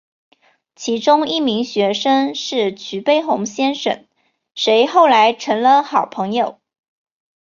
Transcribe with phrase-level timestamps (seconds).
[0.75, 4.07] 其中一名学生是徐悲鸿先生
[4.55, 6.59] 谁后来成了好朋友。